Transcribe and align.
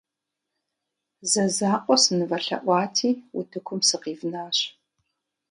Зэ 1.31 1.43
закъуэ 1.55 1.95
сынывэлъэӀуати, 2.03 3.11
утыкум 3.37 3.79
сыкъивнащ. 3.87 4.57